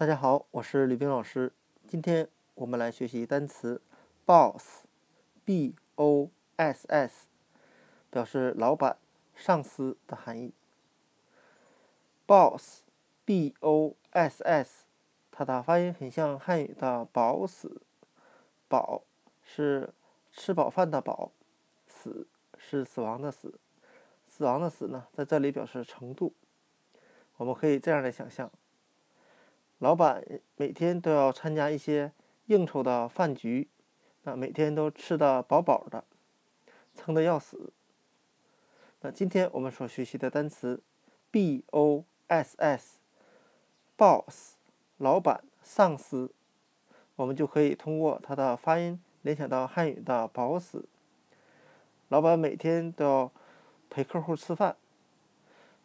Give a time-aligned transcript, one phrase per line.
[0.00, 1.52] 大家好，我是吕冰老师。
[1.86, 3.82] 今天我们来学习单词
[4.24, 7.28] boss，b o s s，
[8.08, 8.96] 表示老板、
[9.34, 10.54] 上司的含义。
[12.26, 14.86] boss，b o s s，
[15.30, 17.82] 它的发音很像汉语的“饱死”。
[18.70, 19.02] 饱
[19.42, 19.92] 是
[20.32, 21.30] 吃饱饭的饱，
[21.86, 22.26] 死
[22.56, 23.60] 是死亡的死。
[24.26, 26.32] 死亡的死呢，在这里表示程度。
[27.36, 28.50] 我们可以这样来想象。
[29.80, 30.22] 老板
[30.56, 32.12] 每天都要参加一些
[32.48, 33.66] 应酬的饭局，
[34.24, 36.04] 那每天都吃得饱饱的，
[36.94, 37.72] 撑得要死。
[39.00, 40.82] 那今天我们所学习的单词
[41.30, 44.56] b o s s，boss，
[44.98, 46.30] 老板、上司，
[47.16, 50.84] 我们就可以通过它的发音联想到汉语的“饱死”。
[52.08, 53.32] 老板每天都要
[53.88, 54.76] 陪客户吃饭，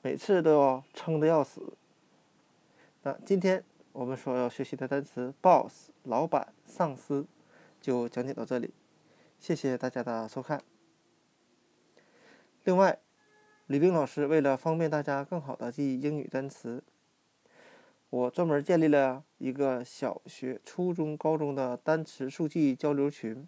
[0.00, 1.74] 每次都要撑得要死。
[3.02, 3.62] 那今天。
[3.92, 7.26] 我们所要学习的单词 “boss”（ 老板、上司）
[7.78, 8.72] 就讲解到这里，
[9.38, 10.62] 谢谢大家的收看。
[12.64, 12.98] 另外，
[13.66, 16.82] 李冰老师为了方便大家更好的记忆英语单词，
[18.08, 23.46] 我专门建立了一个小学、初中、高中的单词速记交流群。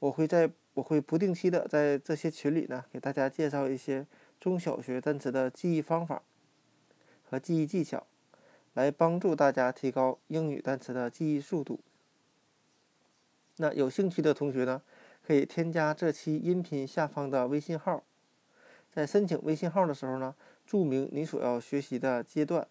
[0.00, 4.06] 我会在我会不定期的在这些群里呢，给大家介绍一些
[4.38, 6.22] 中小学单词的记忆方法
[7.22, 8.06] 和记忆技巧。
[8.74, 11.80] 来帮助大家提高英语单词的记忆速度。
[13.56, 14.80] 那有兴趣的同学呢，
[15.26, 18.02] 可以添加这期音频下方的微信号，
[18.90, 20.34] 在申请微信号的时候呢，
[20.66, 22.66] 注明你所要学习的阶段，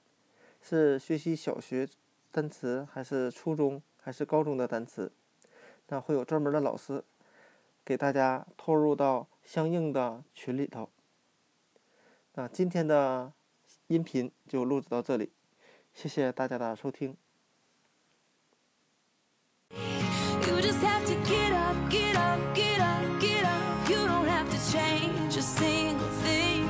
[0.61, 1.88] 是学习小学
[2.31, 5.11] 单词，还是初中，还是高中的单词，
[5.89, 7.03] 那会有专门的老师
[7.86, 10.89] 给大家拖入到相应的群里头。
[12.33, 13.31] 那今天的
[13.88, 15.30] 音频就录制到这里。
[16.02, 17.14] 谢谢大家的收听。
[20.48, 23.89] You just have to get up, get up, get up, get up.
[23.89, 26.64] You don't have to change a single thing.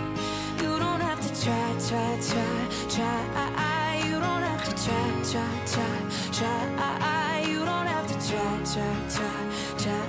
[0.58, 4.02] You don't have to try, try, try, try.
[4.10, 5.94] You don't have to try, try, try,
[6.32, 7.46] try.
[7.48, 8.96] You don't have to try, try,
[9.78, 10.09] try.